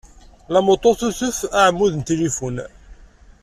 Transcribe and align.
Lamoto 0.53 0.89
tutef 0.99 1.39
aɛmud 1.61 1.93
n 1.97 2.01
tilifun. 2.07 2.57